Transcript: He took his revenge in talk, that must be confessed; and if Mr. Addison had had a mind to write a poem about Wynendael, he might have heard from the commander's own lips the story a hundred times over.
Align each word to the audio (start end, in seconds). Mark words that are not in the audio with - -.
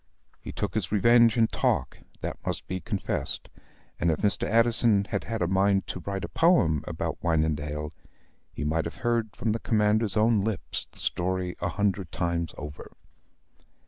He 0.39 0.51
took 0.51 0.73
his 0.73 0.91
revenge 0.91 1.37
in 1.37 1.45
talk, 1.45 1.99
that 2.21 2.39
must 2.43 2.65
be 2.67 2.81
confessed; 2.81 3.49
and 3.99 4.09
if 4.09 4.17
Mr. 4.21 4.47
Addison 4.49 5.05
had 5.05 5.25
had 5.25 5.43
a 5.43 5.47
mind 5.47 5.85
to 5.89 5.99
write 5.99 6.23
a 6.23 6.27
poem 6.27 6.83
about 6.87 7.21
Wynendael, 7.21 7.91
he 8.51 8.63
might 8.63 8.85
have 8.85 8.95
heard 9.05 9.35
from 9.35 9.51
the 9.51 9.59
commander's 9.59 10.17
own 10.17 10.41
lips 10.41 10.87
the 10.91 10.97
story 10.97 11.55
a 11.61 11.69
hundred 11.69 12.11
times 12.11 12.55
over. 12.57 12.93